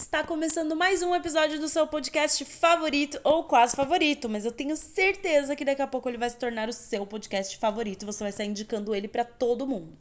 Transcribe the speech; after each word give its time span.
Está 0.00 0.22
começando 0.22 0.76
mais 0.76 1.02
um 1.02 1.12
episódio 1.12 1.58
do 1.58 1.68
seu 1.68 1.84
podcast 1.84 2.44
favorito 2.44 3.18
ou 3.24 3.42
quase 3.42 3.74
favorito, 3.74 4.28
mas 4.28 4.44
eu 4.44 4.52
tenho 4.52 4.76
certeza 4.76 5.56
que 5.56 5.64
daqui 5.64 5.82
a 5.82 5.88
pouco 5.88 6.08
ele 6.08 6.16
vai 6.16 6.30
se 6.30 6.36
tornar 6.36 6.68
o 6.68 6.72
seu 6.72 7.04
podcast 7.04 7.58
favorito 7.58 8.06
você 8.06 8.20
vai 8.20 8.30
estar 8.30 8.44
indicando 8.44 8.94
ele 8.94 9.08
para 9.08 9.24
todo 9.24 9.66
mundo. 9.66 9.92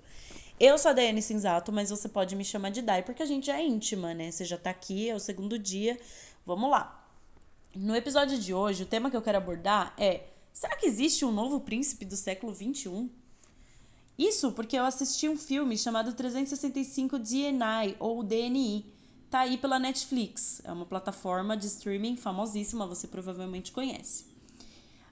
Eu 0.60 0.78
sou 0.78 0.91
a 0.91 0.94
Daiane 0.94 1.20
Cinzato, 1.23 1.71
mas 1.71 1.89
você 1.89 2.07
pode 2.07 2.36
me 2.36 2.46
chamar 2.46 2.70
de 2.70 2.83
Dai 2.83 3.02
porque 3.02 3.23
a 3.23 3.25
gente 3.25 3.49
é 3.49 3.60
íntima, 3.65 4.13
né? 4.13 4.29
Você 4.29 4.46
já 4.46 4.55
tá 4.55 4.70
aqui, 4.70 5.10
é 5.10 5.15
o 5.15 5.20
segundo 5.20 5.57
dia. 5.57 6.00
Vamos 6.45 6.70
lá. 6.70 7.04
No 7.75 7.95
episódio 7.95 8.38
de 8.38 8.54
hoje, 8.54 8.84
o 8.84 8.88
tema 8.88 9.09
que 9.09 9.18
eu 9.18 9.21
quero 9.21 9.39
abordar 9.39 9.95
é: 9.98 10.25
será 10.54 10.75
que 10.77 10.86
existe 10.86 11.25
um 11.25 11.32
novo 11.32 11.59
príncipe 11.59 12.05
do 12.05 12.16
século 12.16 12.54
21? 12.54 13.09
Isso 14.16 14.52
porque 14.52 14.77
eu 14.77 14.86
assisti 14.86 15.27
um 15.27 15.38
filme 15.38 15.75
chamado 15.75 16.14
365 16.14 17.18
DNI 17.18 17.95
ou 17.98 18.21
DNI. 18.23 18.96
Tá 19.30 19.39
aí 19.39 19.57
pela 19.57 19.78
Netflix. 19.78 20.62
É 20.64 20.71
uma 20.71 20.86
plataforma 20.86 21.57
de 21.57 21.68
streaming 21.68 22.16
famosíssima, 22.16 22.88
você 22.88 23.08
provavelmente 23.08 23.72
conhece. 23.72 24.26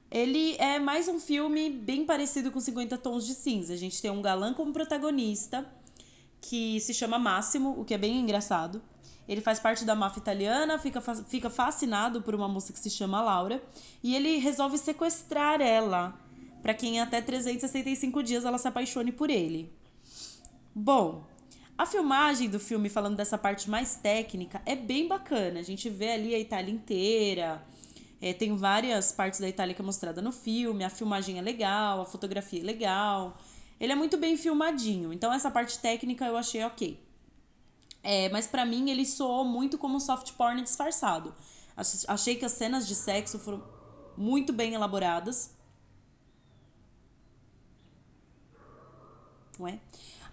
Ele 0.09 0.55
é 0.57 0.79
mais 0.79 1.09
um 1.09 1.19
filme 1.19 1.69
bem 1.69 2.05
parecido 2.05 2.49
com 2.49 2.59
50 2.59 2.97
Tons 2.97 3.25
de 3.25 3.33
Cinza. 3.33 3.73
A 3.73 3.77
gente 3.77 4.01
tem 4.01 4.09
um 4.09 4.21
galã 4.21 4.53
como 4.53 4.71
protagonista, 4.71 5.65
que 6.39 6.79
se 6.79 6.93
chama 6.93 7.19
Máximo, 7.19 7.77
o 7.77 7.83
que 7.83 7.93
é 7.93 7.97
bem 7.97 8.19
engraçado. 8.19 8.81
Ele 9.27 9.41
faz 9.41 9.59
parte 9.59 9.83
da 9.83 9.95
máfia 9.95 10.21
italiana, 10.21 10.77
fica, 10.77 11.01
fica 11.01 11.49
fascinado 11.49 12.21
por 12.21 12.35
uma 12.35 12.47
moça 12.47 12.71
que 12.71 12.79
se 12.79 12.89
chama 12.89 13.21
Laura, 13.21 13.61
e 14.01 14.15
ele 14.15 14.37
resolve 14.37 14.77
sequestrar 14.77 15.59
ela 15.59 16.17
para 16.61 16.73
que 16.73 16.87
em 16.87 17.01
até 17.01 17.21
365 17.21 18.23
dias 18.23 18.45
ela 18.45 18.57
se 18.57 18.67
apaixone 18.67 19.11
por 19.11 19.29
ele. 19.29 19.71
Bom, 20.73 21.23
a 21.77 21.85
filmagem 21.85 22.49
do 22.49 22.59
filme, 22.59 22.89
falando 22.89 23.17
dessa 23.17 23.37
parte 23.37 23.69
mais 23.69 23.95
técnica, 23.97 24.61
é 24.65 24.75
bem 24.75 25.07
bacana. 25.07 25.59
A 25.59 25.63
gente 25.63 25.89
vê 25.89 26.11
ali 26.11 26.33
a 26.33 26.39
Itália 26.39 26.73
inteira. 26.73 27.65
É, 28.21 28.33
tem 28.33 28.55
várias 28.55 29.11
partes 29.11 29.41
da 29.41 29.49
Itália 29.49 29.75
que 29.75 29.81
é 29.81 29.85
mostrada 29.85 30.21
no 30.21 30.31
filme. 30.31 30.85
A 30.85 30.89
filmagem 30.89 31.37
é 31.37 31.41
legal, 31.41 32.01
a 32.01 32.05
fotografia 32.05 32.61
é 32.61 32.63
legal. 32.63 33.37
Ele 33.77 33.91
é 33.91 33.95
muito 33.95 34.15
bem 34.17 34.37
filmadinho. 34.37 35.11
Então, 35.11 35.33
essa 35.33 35.51
parte 35.51 35.77
técnica 35.79 36.25
eu 36.25 36.37
achei 36.37 36.63
ok. 36.63 36.97
É, 38.01 38.29
mas 38.29 38.47
para 38.47 38.65
mim, 38.65 38.89
ele 38.89 39.05
soou 39.05 39.43
muito 39.43 39.77
como 39.77 39.97
um 39.97 39.99
soft 39.99 40.31
porn 40.33 40.61
disfarçado. 40.61 41.35
Achei 42.07 42.35
que 42.35 42.45
as 42.45 42.53
cenas 42.53 42.87
de 42.87 42.95
sexo 42.95 43.37
foram 43.37 43.61
muito 44.15 44.53
bem 44.53 44.73
elaboradas. 44.73 45.53
Ué? 49.59 49.79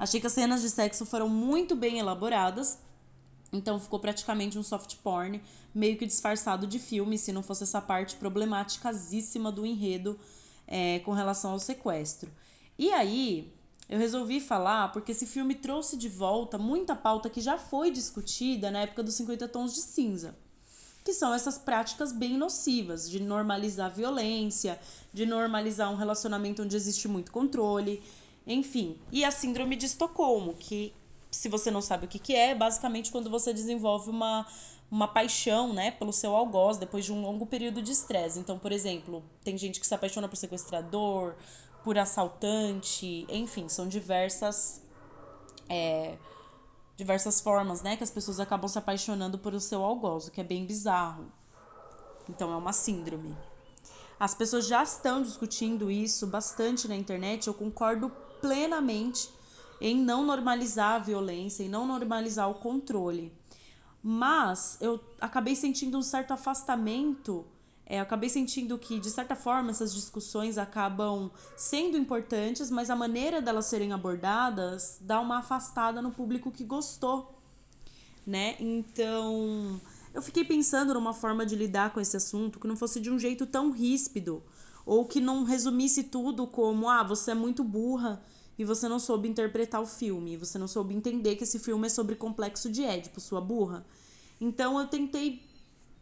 Achei 0.02 0.20
que 0.20 0.26
as 0.26 0.32
cenas 0.32 0.60
de 0.60 0.68
sexo 0.68 1.06
foram 1.06 1.28
muito 1.28 1.76
bem 1.76 2.00
elaboradas. 2.00 2.76
Então 3.52 3.78
ficou 3.78 4.00
praticamente 4.00 4.58
um 4.58 4.62
soft 4.64 4.96
porn, 4.96 5.40
meio 5.72 5.96
que 5.96 6.04
disfarçado 6.04 6.66
de 6.66 6.80
filme, 6.80 7.16
se 7.16 7.30
não 7.30 7.40
fosse 7.40 7.62
essa 7.62 7.80
parte 7.80 8.16
problemáticasíssima 8.16 9.52
do 9.52 9.64
enredo 9.64 10.18
é, 10.66 10.98
com 11.04 11.12
relação 11.12 11.52
ao 11.52 11.60
sequestro. 11.60 12.28
E 12.76 12.92
aí, 12.92 13.54
eu 13.88 13.96
resolvi 13.96 14.40
falar 14.40 14.90
porque 14.90 15.12
esse 15.12 15.24
filme 15.24 15.54
trouxe 15.54 15.96
de 15.96 16.08
volta 16.08 16.58
muita 16.58 16.96
pauta 16.96 17.30
que 17.30 17.40
já 17.40 17.56
foi 17.56 17.92
discutida 17.92 18.72
na 18.72 18.80
época 18.80 19.04
dos 19.04 19.14
50 19.14 19.46
Tons 19.46 19.72
de 19.72 19.82
Cinza. 19.82 20.34
Que 21.04 21.12
são 21.12 21.32
essas 21.32 21.58
práticas 21.58 22.10
bem 22.10 22.36
nocivas 22.36 23.08
de 23.08 23.20
normalizar 23.20 23.94
violência, 23.94 24.80
de 25.12 25.26
normalizar 25.26 25.92
um 25.92 25.96
relacionamento 25.96 26.62
onde 26.62 26.74
existe 26.74 27.06
muito 27.06 27.30
controle, 27.30 28.02
enfim, 28.46 28.98
e 29.10 29.24
a 29.24 29.30
síndrome 29.30 29.76
de 29.76 29.86
Estocolmo, 29.86 30.54
que 30.54 30.94
se 31.30 31.48
você 31.48 31.70
não 31.70 31.80
sabe 31.80 32.04
o 32.04 32.08
que, 32.08 32.18
que 32.18 32.34
é, 32.34 32.50
é 32.50 32.54
basicamente 32.54 33.10
quando 33.10 33.30
você 33.30 33.52
desenvolve 33.54 34.10
uma, 34.10 34.46
uma 34.90 35.08
paixão, 35.08 35.72
né, 35.72 35.90
pelo 35.90 36.12
seu 36.12 36.36
algoz 36.36 36.76
depois 36.76 37.04
de 37.04 37.12
um 37.12 37.22
longo 37.22 37.46
período 37.46 37.80
de 37.80 37.90
estresse. 37.90 38.38
Então, 38.38 38.58
por 38.58 38.70
exemplo, 38.70 39.24
tem 39.42 39.56
gente 39.56 39.80
que 39.80 39.86
se 39.86 39.94
apaixona 39.94 40.28
por 40.28 40.36
sequestrador, 40.36 41.34
por 41.82 41.96
assaltante, 41.96 43.26
enfim, 43.28 43.68
são 43.68 43.88
diversas 43.88 44.82
é, 45.68 46.16
diversas 46.96 47.40
formas, 47.40 47.82
né, 47.82 47.96
que 47.96 48.04
as 48.04 48.10
pessoas 48.10 48.38
acabam 48.38 48.68
se 48.68 48.78
apaixonando 48.78 49.38
por 49.38 49.54
o 49.54 49.60
seu 49.60 49.82
algoz, 49.82 50.28
o 50.28 50.30
que 50.30 50.40
é 50.40 50.44
bem 50.44 50.66
bizarro. 50.66 51.32
Então, 52.28 52.52
é 52.52 52.56
uma 52.56 52.72
síndrome. 52.72 53.34
As 54.20 54.34
pessoas 54.34 54.66
já 54.66 54.82
estão 54.82 55.22
discutindo 55.22 55.90
isso 55.90 56.26
bastante 56.26 56.86
na 56.86 56.94
internet, 56.94 57.48
eu 57.48 57.54
concordo 57.54 58.12
plenamente 58.42 59.30
em 59.80 59.96
não 59.96 60.24
normalizar 60.24 60.96
a 60.96 60.98
violência, 60.98 61.64
em 61.64 61.68
não 61.68 61.86
normalizar 61.86 62.50
o 62.50 62.54
controle. 62.54 63.32
Mas 64.02 64.76
eu 64.80 65.00
acabei 65.20 65.56
sentindo 65.56 65.96
um 65.96 66.02
certo 66.02 66.32
afastamento, 66.32 67.46
é, 67.86 68.00
acabei 68.00 68.28
sentindo 68.28 68.76
que, 68.78 68.98
de 68.98 69.10
certa 69.10 69.36
forma, 69.36 69.70
essas 69.70 69.94
discussões 69.94 70.58
acabam 70.58 71.30
sendo 71.56 71.96
importantes, 71.96 72.70
mas 72.70 72.90
a 72.90 72.96
maneira 72.96 73.40
delas 73.40 73.66
serem 73.66 73.92
abordadas 73.92 74.98
dá 75.00 75.20
uma 75.20 75.38
afastada 75.38 76.02
no 76.02 76.10
público 76.10 76.50
que 76.50 76.64
gostou, 76.64 77.38
né? 78.26 78.56
Então, 78.58 79.80
eu 80.14 80.22
fiquei 80.22 80.44
pensando 80.44 80.94
numa 80.94 81.14
forma 81.14 81.46
de 81.46 81.56
lidar 81.56 81.92
com 81.92 82.00
esse 82.00 82.16
assunto 82.16 82.58
que 82.58 82.66
não 82.66 82.76
fosse 82.76 83.00
de 83.00 83.10
um 83.10 83.18
jeito 83.18 83.46
tão 83.46 83.70
ríspido, 83.70 84.42
ou 84.84 85.06
que 85.06 85.20
não 85.20 85.44
resumisse 85.44 86.04
tudo 86.04 86.46
como, 86.46 86.88
ah, 86.88 87.02
você 87.02 87.32
é 87.32 87.34
muito 87.34 87.62
burra 87.62 88.22
e 88.58 88.64
você 88.64 88.88
não 88.88 88.98
soube 88.98 89.28
interpretar 89.28 89.80
o 89.80 89.86
filme, 89.86 90.36
você 90.36 90.58
não 90.58 90.68
soube 90.68 90.94
entender 90.94 91.36
que 91.36 91.44
esse 91.44 91.58
filme 91.58 91.86
é 91.86 91.90
sobre 91.90 92.16
complexo 92.16 92.70
de 92.70 92.82
Édipo, 92.82 93.20
sua 93.20 93.40
burra. 93.40 93.84
Então 94.40 94.78
eu 94.78 94.86
tentei 94.86 95.42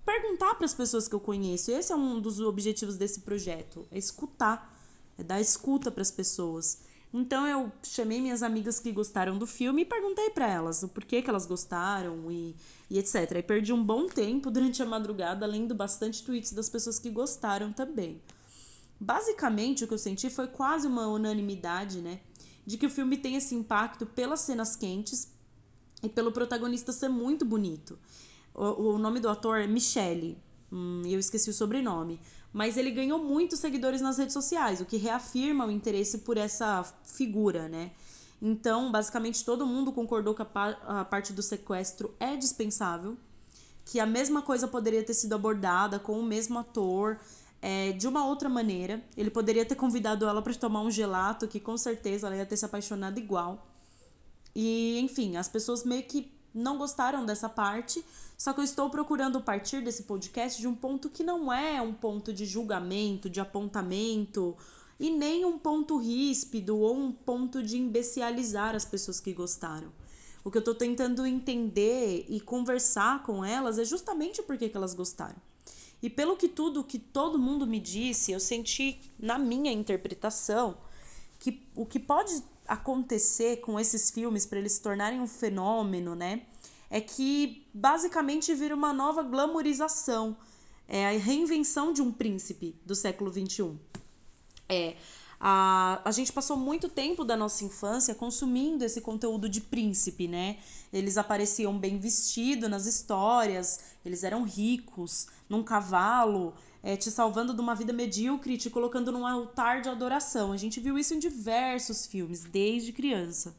perguntar 0.04 0.54
para 0.54 0.64
as 0.64 0.74
pessoas 0.74 1.06
que 1.06 1.14
eu 1.14 1.20
conheço. 1.20 1.70
Esse 1.70 1.92
é 1.92 1.96
um 1.96 2.20
dos 2.20 2.40
objetivos 2.40 2.96
desse 2.96 3.20
projeto, 3.20 3.86
é 3.90 3.98
escutar, 3.98 4.76
é 5.18 5.22
dar 5.22 5.40
escuta 5.40 5.90
para 5.90 6.02
as 6.02 6.10
pessoas. 6.10 6.82
Então 7.12 7.46
eu 7.46 7.72
chamei 7.82 8.20
minhas 8.20 8.42
amigas 8.42 8.78
que 8.78 8.92
gostaram 8.92 9.36
do 9.36 9.46
filme 9.46 9.82
e 9.82 9.84
perguntei 9.84 10.30
para 10.30 10.48
elas 10.48 10.82
o 10.82 10.88
porquê 10.88 11.20
que 11.20 11.28
elas 11.28 11.44
gostaram 11.44 12.30
e, 12.30 12.54
e 12.88 12.98
etc. 12.98 13.32
E 13.36 13.42
perdi 13.42 13.72
um 13.72 13.82
bom 13.82 14.06
tempo 14.06 14.50
durante 14.50 14.80
a 14.82 14.86
madrugada 14.86 15.44
lendo 15.44 15.74
bastante 15.74 16.22
tweets 16.22 16.52
das 16.52 16.68
pessoas 16.68 16.98
que 16.98 17.10
gostaram 17.10 17.72
também. 17.72 18.20
Basicamente, 19.00 19.82
o 19.82 19.88
que 19.88 19.94
eu 19.94 19.98
senti 19.98 20.28
foi 20.28 20.46
quase 20.46 20.86
uma 20.86 21.06
unanimidade, 21.06 22.02
né? 22.02 22.20
De 22.66 22.76
que 22.76 22.84
o 22.84 22.90
filme 22.90 23.16
tem 23.16 23.34
esse 23.34 23.54
impacto 23.54 24.04
pelas 24.04 24.40
cenas 24.40 24.76
quentes 24.76 25.32
e 26.02 26.08
pelo 26.08 26.30
protagonista 26.30 26.92
ser 26.92 27.08
muito 27.08 27.44
bonito. 27.44 27.98
O, 28.54 28.92
o 28.92 28.98
nome 28.98 29.18
do 29.18 29.28
ator 29.30 29.58
é 29.58 29.66
Michele, 29.66 30.38
hum, 30.70 31.02
eu 31.06 31.18
esqueci 31.18 31.48
o 31.48 31.54
sobrenome. 31.54 32.20
Mas 32.52 32.76
ele 32.76 32.90
ganhou 32.90 33.18
muitos 33.18 33.60
seguidores 33.60 34.02
nas 34.02 34.18
redes 34.18 34.34
sociais, 34.34 34.80
o 34.80 34.84
que 34.84 34.96
reafirma 34.96 35.64
o 35.64 35.70
interesse 35.70 36.18
por 36.18 36.36
essa 36.36 36.84
figura, 37.04 37.68
né? 37.68 37.92
Então, 38.42 38.90
basicamente, 38.90 39.44
todo 39.44 39.66
mundo 39.66 39.92
concordou 39.92 40.34
que 40.34 40.42
a, 40.42 40.46
pa 40.46 40.70
a 40.86 41.04
parte 41.04 41.32
do 41.32 41.42
sequestro 41.42 42.14
é 42.18 42.36
dispensável, 42.36 43.16
que 43.84 44.00
a 44.00 44.06
mesma 44.06 44.42
coisa 44.42 44.66
poderia 44.66 45.02
ter 45.02 45.14
sido 45.14 45.34
abordada 45.34 45.98
com 45.98 46.18
o 46.18 46.22
mesmo 46.22 46.58
ator 46.58 47.18
é, 47.62 47.92
de 47.92 48.06
uma 48.08 48.26
outra 48.26 48.48
maneira. 48.48 49.02
Ele 49.16 49.30
poderia 49.30 49.64
ter 49.64 49.74
convidado 49.74 50.26
ela 50.26 50.42
para 50.42 50.54
tomar 50.54 50.82
um 50.82 50.90
gelato, 50.90 51.48
que 51.48 51.60
com 51.60 51.76
certeza 51.76 52.26
ela 52.26 52.36
ia 52.36 52.46
ter 52.46 52.56
se 52.56 52.64
apaixonado 52.64 53.18
igual. 53.18 53.66
E, 54.54 54.98
enfim, 55.00 55.36
as 55.36 55.48
pessoas 55.48 55.84
meio 55.84 56.02
que 56.02 56.32
não 56.52 56.78
gostaram 56.78 57.24
dessa 57.24 57.48
parte, 57.48 58.04
só 58.36 58.52
que 58.52 58.60
eu 58.60 58.64
estou 58.64 58.90
procurando 58.90 59.40
partir 59.40 59.82
desse 59.82 60.04
podcast 60.04 60.60
de 60.60 60.66
um 60.66 60.74
ponto 60.74 61.08
que 61.08 61.22
não 61.22 61.52
é 61.52 61.80
um 61.80 61.92
ponto 61.92 62.32
de 62.32 62.44
julgamento, 62.44 63.30
de 63.30 63.40
apontamento, 63.40 64.56
e 64.98 65.10
nem 65.10 65.44
um 65.44 65.58
ponto 65.58 65.96
ríspido 65.96 66.76
ou 66.76 66.94
um 66.94 67.12
ponto 67.12 67.62
de 67.62 67.78
imbecilizar 67.78 68.74
as 68.74 68.84
pessoas 68.84 69.20
que 69.20 69.32
gostaram. 69.32 69.92
O 70.42 70.50
que 70.50 70.58
eu 70.58 70.60
estou 70.60 70.74
tentando 70.74 71.26
entender 71.26 72.26
e 72.28 72.40
conversar 72.40 73.22
com 73.22 73.44
elas 73.44 73.78
é 73.78 73.84
justamente 73.84 74.42
porque 74.42 74.68
que 74.68 74.76
elas 74.76 74.94
gostaram. 74.94 75.36
E 76.02 76.08
pelo 76.08 76.36
que 76.36 76.48
tudo 76.48 76.84
que 76.84 76.98
todo 76.98 77.38
mundo 77.38 77.66
me 77.66 77.78
disse, 77.78 78.32
eu 78.32 78.40
senti 78.40 79.00
na 79.18 79.38
minha 79.38 79.70
interpretação 79.70 80.78
que 81.38 81.62
o 81.74 81.84
que 81.84 81.98
pode 81.98 82.42
acontecer 82.66 83.56
com 83.56 83.78
esses 83.78 84.10
filmes 84.10 84.46
para 84.46 84.58
eles 84.58 84.72
se 84.72 84.82
tornarem 84.82 85.20
um 85.20 85.26
fenômeno, 85.26 86.14
né? 86.14 86.42
É 86.88 87.00
que 87.00 87.66
basicamente 87.74 88.54
vira 88.54 88.74
uma 88.74 88.92
nova 88.92 89.22
glamorização, 89.22 90.36
é 90.88 91.06
a 91.06 91.18
reinvenção 91.18 91.92
de 91.92 92.02
um 92.02 92.10
príncipe 92.10 92.76
do 92.84 92.94
século 92.94 93.32
XXI. 93.32 93.78
É, 94.68 94.96
a, 95.40 96.02
a 96.04 96.12
gente 96.12 96.30
passou 96.32 96.54
muito 96.54 96.86
tempo 96.86 97.24
da 97.24 97.34
nossa 97.34 97.64
infância 97.64 98.14
consumindo 98.14 98.84
esse 98.84 99.00
conteúdo 99.00 99.48
de 99.48 99.62
príncipe, 99.62 100.28
né? 100.28 100.58
Eles 100.92 101.16
apareciam 101.16 101.78
bem 101.78 101.98
vestidos 101.98 102.68
nas 102.68 102.84
histórias, 102.84 103.80
eles 104.04 104.22
eram 104.22 104.42
ricos, 104.42 105.28
num 105.48 105.62
cavalo, 105.62 106.52
é, 106.82 106.94
te 106.94 107.10
salvando 107.10 107.54
de 107.54 107.60
uma 107.60 107.74
vida 107.74 107.92
medíocre, 107.92 108.58
te 108.58 108.68
colocando 108.68 109.10
num 109.10 109.26
altar 109.26 109.80
de 109.80 109.88
adoração. 109.88 110.52
A 110.52 110.58
gente 110.58 110.78
viu 110.78 110.98
isso 110.98 111.14
em 111.14 111.18
diversos 111.18 112.06
filmes, 112.06 112.44
desde 112.44 112.92
criança. 112.92 113.54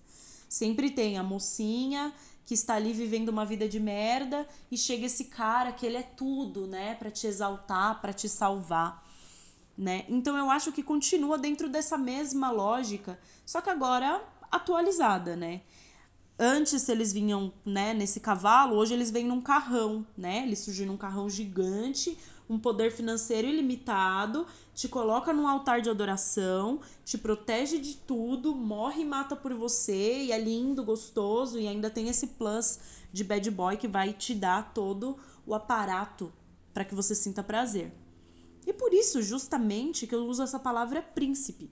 Sempre 0.48 0.92
tem 0.92 1.18
a 1.18 1.24
mocinha 1.24 2.14
que 2.46 2.54
está 2.54 2.76
ali 2.76 2.94
vivendo 2.94 3.30
uma 3.30 3.46
vida 3.46 3.68
de 3.68 3.80
merda 3.80 4.48
e 4.70 4.78
chega 4.78 5.06
esse 5.06 5.26
cara 5.26 5.72
que 5.72 5.86
ele 5.86 5.98
é 5.98 6.04
tudo, 6.04 6.68
né, 6.68 6.96
para 6.96 7.10
te 7.10 7.26
exaltar, 7.26 8.02
para 8.02 8.14
te 8.14 8.28
salvar, 8.28 9.04
né? 9.82 10.06
Então 10.08 10.38
eu 10.38 10.52
acho 10.52 10.72
que 10.72 10.84
continua 10.84 11.40
dentro 11.40 11.68
dessa 11.68 11.98
mesma 11.98 12.52
lógica, 12.52 13.20
só 13.44 13.60
que 13.62 13.70
agora 13.72 14.24
atualizada, 14.52 15.36
né? 15.36 15.62
Antes 16.38 16.88
eles 16.88 17.12
vinham, 17.12 17.52
né, 17.66 17.92
nesse 17.92 18.20
cavalo, 18.20 18.76
hoje 18.76 18.94
eles 18.94 19.10
vêm 19.10 19.26
num 19.26 19.42
carrão, 19.42 20.06
né? 20.16 20.44
Eles 20.44 20.60
surgem 20.60 20.86
num 20.86 20.98
carrão 20.98 21.28
gigante, 21.28 22.16
um 22.48 22.60
poder 22.60 22.92
financeiro 22.92 23.48
ilimitado, 23.48 24.46
te 24.76 24.88
coloca 24.88 25.34
num 25.34 25.48
altar 25.48 25.82
de 25.82 25.90
adoração, 25.90 26.80
te 27.04 27.18
protege 27.18 27.80
de 27.80 27.96
tudo, 27.96 28.54
morre 28.54 29.02
e 29.02 29.06
mata 29.06 29.36
por 29.36 29.52
você, 29.56 30.26
e 30.26 30.32
é 30.32 30.40
lindo, 30.40 30.84
gostoso, 30.84 31.58
e 31.58 31.68
ainda 31.68 31.90
tem 31.90 32.08
esse 32.08 32.28
plus 32.28 32.80
de 33.12 33.24
bad 33.24 33.50
boy 33.50 33.78
que 33.78 33.88
vai 33.88 34.14
te 34.14 34.36
dar 34.36 34.76
todo 34.76 35.18
o 35.44 35.56
aparato 35.56 36.32
para 36.72 36.86
que 36.86 36.94
você 36.94 37.16
sinta 37.16 37.42
prazer. 37.42 37.92
E 38.66 38.74
por 38.74 38.94
isso, 38.94 39.22
justamente, 39.22 40.06
que 40.06 40.16
eu 40.16 40.26
uso 40.26 40.44
essa 40.44 40.60
palavra 40.60 41.02
príncipe. 41.02 41.72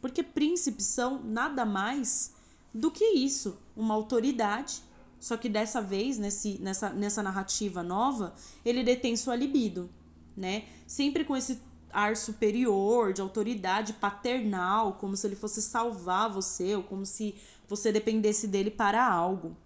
Porque 0.00 0.22
príncipes 0.22 0.86
são 0.86 1.22
nada 1.22 1.64
mais 1.64 2.34
do 2.72 2.90
que 2.90 3.04
isso, 3.04 3.58
uma 3.74 3.94
autoridade, 3.94 4.82
só 5.18 5.36
que 5.36 5.48
dessa 5.48 5.80
vez, 5.80 6.18
nesse, 6.18 6.58
nessa, 6.60 6.90
nessa 6.90 7.22
narrativa 7.22 7.82
nova, 7.82 8.34
ele 8.64 8.84
detém 8.84 9.16
sua 9.16 9.34
libido, 9.34 9.90
né? 10.36 10.64
Sempre 10.86 11.24
com 11.24 11.36
esse 11.36 11.60
ar 11.92 12.16
superior, 12.16 13.12
de 13.12 13.20
autoridade 13.20 13.94
paternal, 13.94 14.92
como 14.94 15.16
se 15.16 15.26
ele 15.26 15.34
fosse 15.34 15.60
salvar 15.60 16.30
você, 16.30 16.76
ou 16.76 16.82
como 16.82 17.04
se 17.04 17.34
você 17.66 17.90
dependesse 17.90 18.46
dele 18.46 18.70
para 18.70 19.04
algo. 19.04 19.56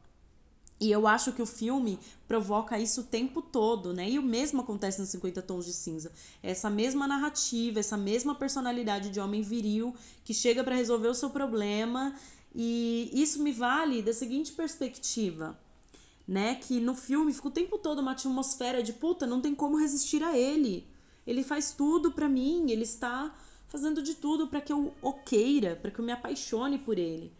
E 0.83 0.91
eu 0.91 1.07
acho 1.07 1.33
que 1.33 1.41
o 1.41 1.47
filme 1.47 1.97
provoca 2.27 2.77
isso 2.77 3.03
o 3.03 3.05
tempo 3.05 3.41
todo, 3.41 3.95
né? 3.95 4.11
E 4.11 4.19
o 4.19 4.23
mesmo 4.23 4.63
acontece 4.63 4.99
nos 5.01 5.11
50 5.11 5.41
Tons 5.41 5.65
de 5.65 5.73
Cinza. 5.73 6.11
Essa 6.43 6.69
mesma 6.69 7.07
narrativa, 7.07 7.79
essa 7.79 7.97
mesma 7.97 8.35
personalidade 8.35 9.11
de 9.11 9.21
homem 9.21 9.43
viril 9.43 9.95
que 10.25 10.35
chega 10.35 10.65
para 10.65 10.75
resolver 10.75 11.07
o 11.07 11.15
seu 11.15 11.31
problema. 11.31 12.17
E 12.53 13.09
isso 13.13 13.41
me 13.45 13.53
vale 13.53 14.03
da 14.03 14.13
seguinte 14.13 14.51
perspectiva, 14.51 15.57
né? 16.27 16.57
Que 16.57 16.81
no 16.81 16.97
filme 16.97 17.33
fica 17.33 17.47
o 17.47 17.53
tempo 17.53 17.79
todo 17.79 18.01
uma 18.01 18.11
atmosfera 18.11 18.83
de 18.83 18.93
puta, 18.93 19.25
não 19.25 19.41
tem 19.41 19.55
como 19.55 19.79
resistir 19.79 20.25
a 20.25 20.37
ele. 20.37 20.85
Ele 21.25 21.45
faz 21.45 21.71
tudo 21.71 22.11
para 22.11 22.29
mim, 22.29 22.73
ele 22.73 22.83
está 22.83 23.33
fazendo 23.69 24.03
de 24.03 24.17
tudo 24.17 24.49
para 24.49 24.61
que 24.61 24.73
eu 24.73 24.93
o 25.01 25.13
queira, 25.13 25.77
para 25.77 25.93
que 25.93 26.01
eu 26.01 26.05
me 26.05 26.11
apaixone 26.11 26.77
por 26.77 26.99
ele. 26.99 27.33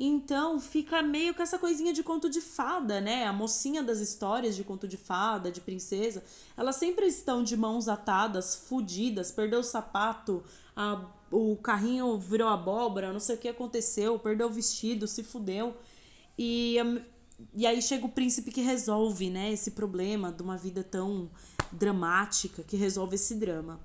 Então 0.00 0.60
fica 0.60 1.02
meio 1.02 1.34
com 1.34 1.42
essa 1.42 1.58
coisinha 1.58 1.92
de 1.92 2.04
conto 2.04 2.30
de 2.30 2.40
fada, 2.40 3.00
né? 3.00 3.26
A 3.26 3.32
mocinha 3.32 3.82
das 3.82 3.98
histórias 3.98 4.54
de 4.54 4.62
conto 4.62 4.86
de 4.86 4.96
fada, 4.96 5.50
de 5.50 5.60
princesa, 5.60 6.22
elas 6.56 6.76
sempre 6.76 7.06
estão 7.06 7.42
de 7.42 7.56
mãos 7.56 7.88
atadas, 7.88 8.54
fudidas, 8.54 9.32
perdeu 9.32 9.58
o 9.58 9.64
sapato, 9.64 10.44
a, 10.76 11.04
o 11.32 11.56
carrinho 11.56 12.16
virou 12.16 12.48
abóbora, 12.48 13.12
não 13.12 13.18
sei 13.18 13.34
o 13.34 13.38
que 13.38 13.48
aconteceu, 13.48 14.16
perdeu 14.20 14.46
o 14.46 14.52
vestido, 14.52 15.08
se 15.08 15.24
fudeu. 15.24 15.76
E, 16.38 16.76
e 17.52 17.66
aí 17.66 17.82
chega 17.82 18.06
o 18.06 18.08
príncipe 18.08 18.52
que 18.52 18.60
resolve, 18.60 19.28
né, 19.28 19.52
esse 19.52 19.72
problema 19.72 20.30
de 20.30 20.44
uma 20.44 20.56
vida 20.56 20.84
tão 20.84 21.28
dramática, 21.72 22.62
que 22.62 22.76
resolve 22.76 23.16
esse 23.16 23.34
drama. 23.34 23.80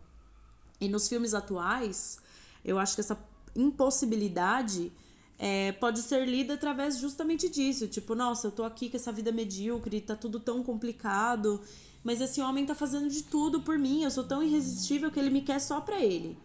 E 0.79 0.87
nos 0.87 1.07
filmes 1.07 1.33
atuais, 1.33 2.19
eu 2.63 2.77
acho 2.77 2.93
que 2.93 3.01
essa 3.01 3.17
impossibilidade 3.55 4.91
é, 5.37 5.71
pode 5.73 6.01
ser 6.01 6.25
lida 6.27 6.53
através 6.53 6.97
justamente 6.97 7.49
disso. 7.49 7.87
Tipo, 7.87 8.15
nossa, 8.15 8.47
eu 8.47 8.51
tô 8.51 8.63
aqui 8.63 8.89
com 8.89 8.97
essa 8.97 9.11
vida 9.11 9.31
medíocre, 9.31 10.01
tá 10.01 10.15
tudo 10.15 10.39
tão 10.39 10.63
complicado, 10.63 11.61
mas 12.03 12.21
esse 12.21 12.41
homem 12.41 12.65
tá 12.65 12.75
fazendo 12.75 13.09
de 13.09 13.23
tudo 13.23 13.61
por 13.61 13.77
mim, 13.77 14.03
eu 14.03 14.11
sou 14.11 14.23
tão 14.23 14.43
irresistível 14.43 15.11
que 15.11 15.19
ele 15.19 15.29
me 15.29 15.41
quer 15.41 15.59
só 15.59 15.81
pra 15.81 15.99
ele. 15.99 16.37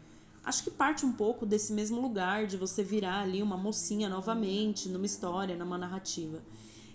Acho 0.45 0.65
que 0.65 0.71
parte 0.71 1.05
um 1.05 1.13
pouco 1.13 1.45
desse 1.45 1.73
mesmo 1.73 2.01
lugar 2.01 2.47
de 2.47 2.57
você 2.57 2.83
virar 2.83 3.21
ali 3.21 3.43
uma 3.43 3.57
mocinha 3.57 4.09
novamente 4.09 4.89
numa 4.89 5.05
história, 5.05 5.57
numa 5.57 5.77
narrativa. 5.77 6.43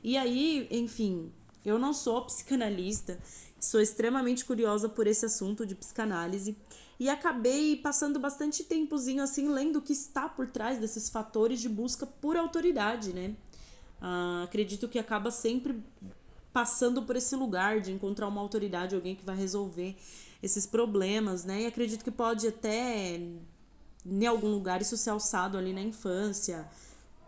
E 0.04 0.18
aí, 0.18 0.68
enfim, 0.72 1.32
eu 1.64 1.78
não 1.78 1.94
sou 1.94 2.26
psicanalista, 2.26 3.20
sou 3.60 3.80
extremamente 3.80 4.44
curiosa 4.44 4.90
por 4.90 5.08
esse 5.08 5.26
assunto 5.26 5.66
de 5.66 5.76
psicanálise 5.76 6.58
e 7.04 7.10
acabei 7.10 7.76
passando 7.76 8.18
bastante 8.18 8.64
tempozinho 8.64 9.22
assim 9.22 9.50
lendo 9.50 9.80
o 9.80 9.82
que 9.82 9.92
está 9.92 10.30
por 10.30 10.48
trás 10.48 10.80
desses 10.80 11.10
fatores 11.10 11.60
de 11.60 11.68
busca 11.68 12.06
por 12.06 12.38
autoridade, 12.38 13.12
né? 13.12 13.36
Ah, 14.02 14.44
acredito 14.46 14.88
que 14.88 14.98
acaba 14.98 15.30
sempre 15.30 15.84
passando 16.54 17.02
por 17.02 17.18
esse 17.18 17.36
lugar 17.36 17.82
de 17.82 17.92
encontrar 17.92 18.30
uma 18.30 18.40
autoridade, 18.40 18.96
alguém 18.96 19.18
que 19.18 19.26
vai 19.26 19.36
resolver 19.36 19.98
esses 20.42 20.66
problemas, 20.66 21.44
né? 21.44 21.64
E 21.64 21.66
acredito 21.66 22.06
que 22.06 22.12
pode 22.12 22.48
até 22.48 23.20
em 24.06 24.26
algum 24.26 24.48
lugar 24.48 24.82
isso 24.82 24.96
ser 24.96 25.10
alçado 25.10 25.58
ali 25.58 25.74
na 25.74 25.82
infância, 25.82 26.66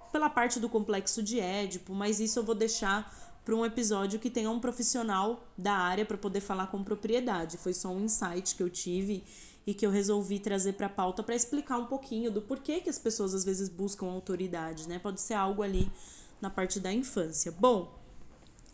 pela 0.09 0.29
parte 0.29 0.57
do 0.57 0.69
complexo 0.69 1.21
de 1.21 1.37
Édipo, 1.37 1.93
mas 1.93 2.21
isso 2.21 2.39
eu 2.39 2.45
vou 2.45 2.55
deixar 2.55 3.13
para 3.43 3.53
um 3.53 3.65
episódio 3.65 4.19
que 4.19 4.29
tenha 4.29 4.49
um 4.49 4.61
profissional 4.61 5.43
da 5.57 5.73
área 5.73 6.05
para 6.05 6.17
poder 6.17 6.39
falar 6.39 6.67
com 6.67 6.81
propriedade. 6.81 7.57
Foi 7.57 7.73
só 7.73 7.89
um 7.89 8.05
insight 8.05 8.55
que 8.55 8.63
eu 8.63 8.69
tive 8.69 9.21
e 9.65 9.73
que 9.73 9.85
eu 9.85 9.91
resolvi 9.91 10.39
trazer 10.39 10.73
para 10.73 10.87
a 10.87 10.89
pauta 10.89 11.23
para 11.23 11.35
explicar 11.35 11.77
um 11.77 11.85
pouquinho 11.85 12.31
do 12.31 12.41
porquê 12.41 12.79
que 12.79 12.89
as 12.89 12.99
pessoas 12.99 13.33
às 13.33 13.43
vezes 13.43 13.67
buscam 13.67 14.07
autoridade, 14.07 14.87
né? 14.87 14.99
Pode 14.99 15.19
ser 15.21 15.33
algo 15.33 15.63
ali 15.63 15.91
na 16.39 16.49
parte 16.49 16.79
da 16.79 16.93
infância. 16.93 17.51
Bom, 17.51 17.97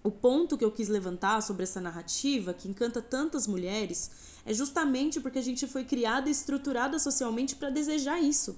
o 0.03 0.11
ponto 0.11 0.57
que 0.57 0.65
eu 0.65 0.71
quis 0.71 0.89
levantar 0.89 1.41
sobre 1.41 1.63
essa 1.63 1.79
narrativa 1.79 2.53
que 2.53 2.67
encanta 2.67 3.01
tantas 3.01 3.47
mulheres 3.47 4.11
é 4.45 4.53
justamente 4.53 5.21
porque 5.21 5.39
a 5.39 5.43
gente 5.43 5.67
foi 5.67 5.85
criada 5.85 6.27
e 6.27 6.31
estruturada 6.31 6.97
socialmente 6.97 7.55
para 7.55 7.69
desejar 7.69 8.19
isso. 8.19 8.57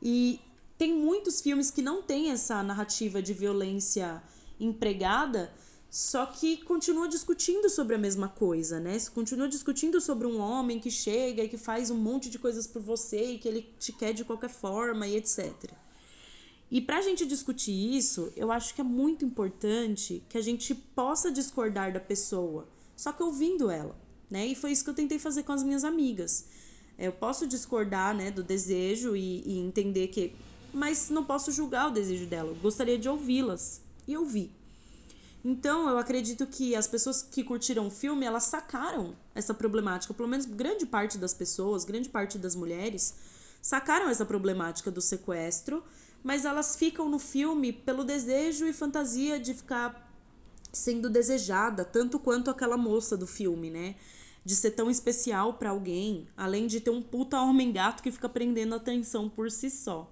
E 0.00 0.40
tem 0.78 0.94
muitos 0.94 1.40
filmes 1.40 1.70
que 1.70 1.82
não 1.82 2.02
têm 2.02 2.30
essa 2.30 2.62
narrativa 2.62 3.20
de 3.20 3.34
violência 3.34 4.22
empregada, 4.58 5.52
só 5.92 6.24
que 6.24 6.56
continua 6.56 7.06
discutindo 7.06 7.68
sobre 7.68 7.94
a 7.94 7.98
mesma 7.98 8.26
coisa, 8.26 8.80
né? 8.80 8.98
Continua 9.12 9.46
discutindo 9.46 10.00
sobre 10.00 10.26
um 10.26 10.40
homem 10.40 10.80
que 10.80 10.90
chega 10.90 11.44
e 11.44 11.50
que 11.50 11.58
faz 11.58 11.90
um 11.90 11.98
monte 11.98 12.30
de 12.30 12.38
coisas 12.38 12.66
por 12.66 12.80
você 12.80 13.32
e 13.32 13.38
que 13.38 13.46
ele 13.46 13.68
te 13.78 13.92
quer 13.92 14.14
de 14.14 14.24
qualquer 14.24 14.48
forma 14.48 15.06
e 15.06 15.16
etc. 15.16 15.52
E 16.70 16.80
para 16.80 16.96
a 16.96 17.02
gente 17.02 17.26
discutir 17.26 17.94
isso, 17.94 18.32
eu 18.34 18.50
acho 18.50 18.74
que 18.74 18.80
é 18.80 18.84
muito 18.84 19.22
importante 19.22 20.24
que 20.30 20.38
a 20.38 20.40
gente 20.40 20.74
possa 20.74 21.30
discordar 21.30 21.92
da 21.92 22.00
pessoa, 22.00 22.66
só 22.96 23.12
que 23.12 23.22
ouvindo 23.22 23.70
ela, 23.70 23.94
né? 24.30 24.46
E 24.46 24.54
foi 24.54 24.72
isso 24.72 24.84
que 24.84 24.88
eu 24.88 24.94
tentei 24.94 25.18
fazer 25.18 25.42
com 25.42 25.52
as 25.52 25.62
minhas 25.62 25.84
amigas. 25.84 26.46
Eu 26.98 27.12
posso 27.12 27.46
discordar, 27.46 28.16
né, 28.16 28.30
do 28.30 28.42
desejo 28.42 29.14
e, 29.14 29.42
e 29.46 29.58
entender 29.58 30.08
que, 30.08 30.34
mas 30.72 31.10
não 31.10 31.22
posso 31.22 31.52
julgar 31.52 31.88
o 31.88 31.92
desejo 31.92 32.24
dela. 32.24 32.48
Eu 32.48 32.56
gostaria 32.56 32.98
de 32.98 33.10
ouvi-las 33.10 33.82
e 34.08 34.16
ouvir. 34.16 34.61
Então, 35.44 35.88
eu 35.88 35.98
acredito 35.98 36.46
que 36.46 36.74
as 36.74 36.86
pessoas 36.86 37.22
que 37.22 37.42
curtiram 37.42 37.88
o 37.88 37.90
filme, 37.90 38.24
elas 38.24 38.44
sacaram 38.44 39.16
essa 39.34 39.52
problemática, 39.52 40.14
pelo 40.14 40.28
menos 40.28 40.46
grande 40.46 40.86
parte 40.86 41.18
das 41.18 41.34
pessoas, 41.34 41.84
grande 41.84 42.08
parte 42.08 42.38
das 42.38 42.54
mulheres, 42.54 43.14
sacaram 43.60 44.08
essa 44.08 44.24
problemática 44.24 44.90
do 44.90 45.00
sequestro, 45.00 45.82
mas 46.22 46.44
elas 46.44 46.76
ficam 46.76 47.08
no 47.08 47.18
filme 47.18 47.72
pelo 47.72 48.04
desejo 48.04 48.66
e 48.66 48.72
fantasia 48.72 49.40
de 49.40 49.52
ficar 49.54 50.08
sendo 50.72 51.10
desejada, 51.10 51.84
tanto 51.84 52.18
quanto 52.18 52.50
aquela 52.50 52.76
moça 52.76 53.16
do 53.16 53.26
filme, 53.26 53.68
né? 53.68 53.96
De 54.44 54.54
ser 54.56 54.70
tão 54.72 54.90
especial 54.90 55.54
para 55.54 55.70
alguém, 55.70 56.28
além 56.36 56.66
de 56.66 56.80
ter 56.80 56.90
um 56.90 57.02
puta 57.02 57.40
homem 57.40 57.72
gato 57.72 58.02
que 58.02 58.10
fica 58.10 58.28
prendendo 58.28 58.74
atenção 58.74 59.28
por 59.28 59.50
si 59.50 59.68
só. 59.68 60.10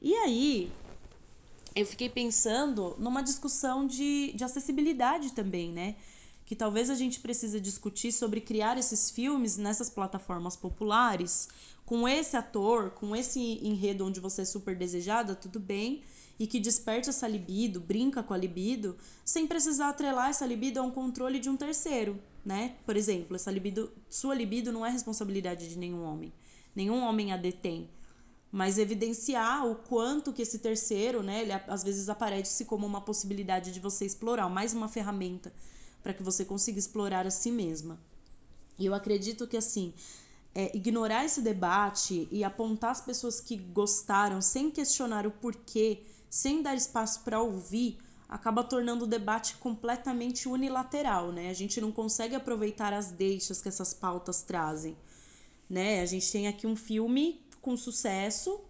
E 0.00 0.14
aí, 0.14 0.70
eu 1.74 1.86
fiquei 1.86 2.08
pensando 2.08 2.94
numa 2.98 3.22
discussão 3.22 3.86
de, 3.86 4.32
de 4.32 4.44
acessibilidade 4.44 5.32
também, 5.32 5.72
né? 5.72 5.96
Que 6.44 6.54
talvez 6.54 6.90
a 6.90 6.94
gente 6.94 7.20
precise 7.20 7.60
discutir 7.60 8.12
sobre 8.12 8.40
criar 8.40 8.76
esses 8.76 9.10
filmes 9.10 9.56
nessas 9.56 9.88
plataformas 9.88 10.54
populares, 10.54 11.48
com 11.86 12.06
esse 12.06 12.36
ator, 12.36 12.90
com 12.90 13.16
esse 13.16 13.40
enredo 13.62 14.04
onde 14.06 14.20
você 14.20 14.42
é 14.42 14.44
super 14.44 14.76
desejada, 14.76 15.34
tudo 15.34 15.58
bem, 15.58 16.02
e 16.38 16.46
que 16.46 16.60
desperte 16.60 17.08
essa 17.08 17.26
libido, 17.26 17.80
brinca 17.80 18.22
com 18.22 18.34
a 18.34 18.36
libido, 18.36 18.96
sem 19.24 19.46
precisar 19.46 19.88
atrelar 19.88 20.30
essa 20.30 20.44
libido 20.44 20.80
a 20.80 20.82
um 20.82 20.90
controle 20.90 21.38
de 21.38 21.48
um 21.48 21.56
terceiro, 21.56 22.20
né? 22.44 22.74
Por 22.84 22.96
exemplo, 22.96 23.36
essa 23.36 23.50
libido, 23.50 23.90
sua 24.10 24.34
libido 24.34 24.72
não 24.72 24.84
é 24.84 24.90
responsabilidade 24.90 25.68
de 25.68 25.78
nenhum 25.78 26.04
homem. 26.04 26.32
Nenhum 26.74 27.02
homem 27.02 27.32
a 27.32 27.36
detém 27.36 27.88
mas 28.52 28.76
evidenciar 28.76 29.66
o 29.66 29.74
quanto 29.74 30.30
que 30.30 30.42
esse 30.42 30.58
terceiro, 30.58 31.22
né, 31.22 31.40
ele 31.40 31.52
às 31.52 31.82
vezes 31.82 32.10
aparece 32.10 32.66
como 32.66 32.86
uma 32.86 33.00
possibilidade 33.00 33.72
de 33.72 33.80
você 33.80 34.04
explorar, 34.04 34.50
mais 34.50 34.74
uma 34.74 34.88
ferramenta 34.88 35.50
para 36.02 36.12
que 36.12 36.22
você 36.22 36.44
consiga 36.44 36.78
explorar 36.78 37.26
a 37.26 37.30
si 37.30 37.50
mesma. 37.50 37.98
E 38.78 38.84
eu 38.84 38.92
acredito 38.92 39.46
que 39.46 39.56
assim, 39.56 39.94
é, 40.54 40.76
ignorar 40.76 41.24
esse 41.24 41.40
debate 41.40 42.28
e 42.30 42.44
apontar 42.44 42.90
as 42.90 43.00
pessoas 43.00 43.40
que 43.40 43.56
gostaram 43.56 44.42
sem 44.42 44.70
questionar 44.70 45.26
o 45.26 45.30
porquê, 45.30 46.02
sem 46.28 46.62
dar 46.62 46.74
espaço 46.74 47.20
para 47.20 47.40
ouvir, 47.40 47.98
acaba 48.28 48.64
tornando 48.64 49.04
o 49.04 49.08
debate 49.08 49.56
completamente 49.56 50.48
unilateral, 50.48 51.32
né? 51.32 51.50
A 51.50 51.54
gente 51.54 51.80
não 51.80 51.92
consegue 51.92 52.34
aproveitar 52.34 52.92
as 52.92 53.10
deixas 53.10 53.62
que 53.62 53.68
essas 53.68 53.94
pautas 53.94 54.42
trazem, 54.42 54.96
né? 55.68 56.00
A 56.00 56.06
gente 56.06 56.30
tem 56.30 56.48
aqui 56.48 56.66
um 56.66 56.76
filme 56.76 57.41
com 57.62 57.76
sucesso 57.76 58.60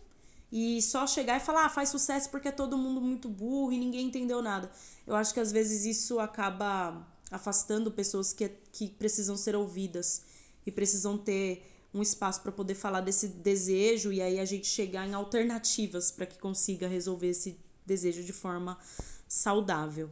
e 0.53 0.81
só 0.83 1.07
chegar 1.07 1.39
e 1.39 1.41
falar, 1.41 1.65
ah, 1.65 1.71
faz 1.71 1.89
sucesso 1.89 2.31
porque 2.31 2.49
é 2.49 2.53
todo 2.53 2.77
mundo 2.77 3.01
muito 3.01 3.29
burro 3.29 3.73
e 3.73 3.79
ninguém 3.79 4.07
entendeu 4.07 4.43
nada. 4.43 4.71
Eu 5.07 5.17
acho 5.17 5.33
que 5.33 5.41
às 5.41 5.51
vezes 5.51 5.87
isso 5.87 6.21
acaba 6.21 7.09
afastando 7.31 7.91
pessoas 7.91 8.35
que, 8.35 8.47
que 8.71 8.89
precisam 8.89 9.37
ser 9.37 9.57
ouvidas 9.57 10.23
e 10.67 10.71
precisam 10.71 11.17
ter 11.17 11.67
um 11.95 12.03
espaço 12.03 12.43
para 12.43 12.53
poder 12.53 12.75
falar 12.75 13.01
desse 13.01 13.29
desejo 13.29 14.13
e 14.13 14.21
aí 14.21 14.39
a 14.39 14.45
gente 14.45 14.67
chegar 14.67 15.09
em 15.09 15.15
alternativas 15.15 16.11
para 16.11 16.27
que 16.27 16.39
consiga 16.39 16.87
resolver 16.87 17.29
esse 17.29 17.59
desejo 17.87 18.23
de 18.23 18.33
forma 18.33 18.79
saudável. 19.27 20.11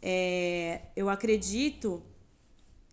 É, 0.00 0.82
eu 0.94 1.08
acredito 1.08 2.02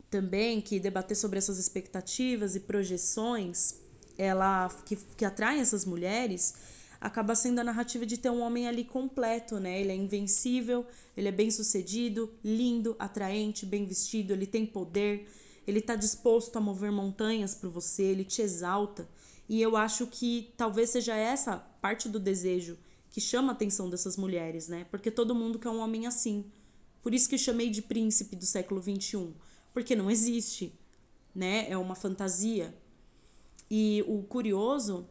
também 0.09 0.59
que 0.59 0.79
debater 0.79 1.15
sobre 1.15 1.37
essas 1.37 1.59
expectativas 1.59 2.55
e 2.55 2.59
projeções 2.59 3.82
ela 4.17 4.69
que, 4.85 4.95
que 4.95 5.25
atraem 5.25 5.59
essas 5.59 5.85
mulheres 5.85 6.55
acaba 7.03 7.35
sendo 7.35 7.59
a 7.59 7.63
narrativa 7.65 8.05
de 8.05 8.17
ter 8.17 8.29
um 8.29 8.39
homem 8.41 8.65
ali 8.65 8.85
completo, 8.85 9.59
né? 9.59 9.81
Ele 9.81 9.91
é 9.91 9.95
invencível, 9.95 10.85
ele 11.17 11.27
é 11.27 11.31
bem 11.31 11.51
sucedido, 11.51 12.31
lindo, 12.41 12.95
atraente, 12.97 13.65
bem 13.65 13.85
vestido, 13.85 14.31
ele 14.31 14.47
tem 14.47 14.65
poder, 14.65 15.29
ele 15.67 15.79
está 15.79 15.97
disposto 15.97 16.55
a 16.55 16.61
mover 16.61 16.93
montanhas 16.93 17.53
para 17.53 17.67
você, 17.67 18.03
ele 18.03 18.23
te 18.23 18.41
exalta. 18.41 19.05
E 19.49 19.61
eu 19.61 19.75
acho 19.75 20.07
que 20.07 20.53
talvez 20.55 20.91
seja 20.91 21.13
essa 21.13 21.57
parte 21.81 22.07
do 22.07 22.21
desejo 22.21 22.77
que 23.09 23.19
chama 23.19 23.51
a 23.51 23.55
atenção 23.55 23.89
dessas 23.89 24.15
mulheres, 24.15 24.69
né? 24.69 24.85
Porque 24.89 25.11
todo 25.11 25.35
mundo 25.35 25.59
quer 25.59 25.69
um 25.69 25.79
homem 25.79 26.07
assim. 26.07 26.45
Por 27.01 27.13
isso 27.13 27.27
que 27.27 27.37
chamei 27.37 27.69
de 27.69 27.81
príncipe 27.81 28.35
do 28.35 28.45
século 28.45 28.81
XXI. 28.81 29.33
Porque 29.73 29.93
não 29.93 30.09
existe, 30.09 30.73
né? 31.35 31.69
É 31.69 31.77
uma 31.77 31.95
fantasia. 31.95 32.73
E 33.75 34.05
o 34.07 34.21
curioso 34.21 35.03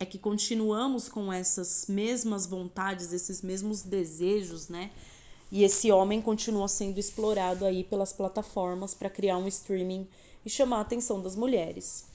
é 0.00 0.06
que 0.06 0.18
continuamos 0.18 1.10
com 1.10 1.30
essas 1.30 1.84
mesmas 1.86 2.46
vontades, 2.46 3.12
esses 3.12 3.42
mesmos 3.42 3.82
desejos, 3.82 4.70
né? 4.70 4.90
E 5.52 5.62
esse 5.62 5.92
homem 5.92 6.22
continua 6.22 6.68
sendo 6.68 6.98
explorado 6.98 7.66
aí 7.66 7.84
pelas 7.84 8.14
plataformas 8.14 8.94
para 8.94 9.10
criar 9.10 9.36
um 9.36 9.46
streaming 9.46 10.08
e 10.42 10.48
chamar 10.48 10.78
a 10.78 10.80
atenção 10.80 11.20
das 11.20 11.36
mulheres. 11.36 12.06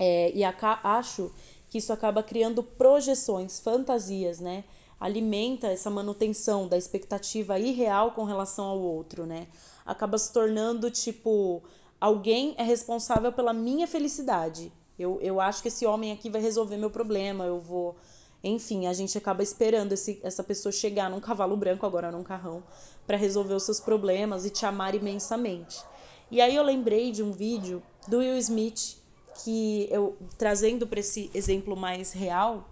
É, 0.00 0.32
e 0.34 0.42
acho 0.42 1.30
que 1.70 1.78
isso 1.78 1.92
acaba 1.92 2.20
criando 2.20 2.60
projeções, 2.60 3.60
fantasias, 3.60 4.40
né? 4.40 4.64
Alimenta 4.98 5.68
essa 5.68 5.90
manutenção 5.90 6.66
da 6.66 6.76
expectativa 6.76 7.56
irreal 7.56 8.10
com 8.10 8.24
relação 8.24 8.64
ao 8.64 8.80
outro, 8.80 9.26
né? 9.26 9.46
Acaba 9.84 10.18
se 10.18 10.32
tornando 10.32 10.90
tipo: 10.90 11.62
alguém 12.06 12.54
é 12.56 12.62
responsável 12.62 13.32
pela 13.32 13.52
minha 13.52 13.86
felicidade. 13.86 14.72
Eu, 14.98 15.18
eu 15.20 15.40
acho 15.40 15.60
que 15.60 15.68
esse 15.68 15.84
homem 15.84 16.12
aqui 16.12 16.30
vai 16.30 16.40
resolver 16.40 16.76
meu 16.76 16.90
problema, 16.90 17.44
eu 17.44 17.60
vou. 17.60 17.96
Enfim, 18.44 18.86
a 18.86 18.92
gente 18.92 19.18
acaba 19.18 19.42
esperando 19.42 19.92
esse, 19.92 20.20
essa 20.22 20.44
pessoa 20.44 20.72
chegar 20.72 21.10
num 21.10 21.20
cavalo 21.20 21.56
branco, 21.56 21.84
agora 21.84 22.12
num 22.12 22.22
carrão, 22.22 22.62
para 23.06 23.16
resolver 23.16 23.54
os 23.54 23.64
seus 23.64 23.80
problemas 23.80 24.44
e 24.44 24.50
te 24.50 24.64
amar 24.64 24.94
imensamente. 24.94 25.82
E 26.30 26.40
aí 26.40 26.54
eu 26.54 26.62
lembrei 26.62 27.10
de 27.10 27.22
um 27.22 27.32
vídeo 27.32 27.82
do 28.06 28.18
Will 28.18 28.38
Smith 28.38 28.98
que 29.42 29.88
eu 29.90 30.16
trazendo 30.38 30.86
para 30.86 31.00
esse 31.00 31.30
exemplo 31.34 31.76
mais 31.76 32.12
real, 32.12 32.68